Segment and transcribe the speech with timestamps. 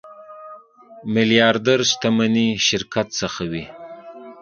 [1.13, 3.65] میلیاردر شتمني شرکت څخه وي.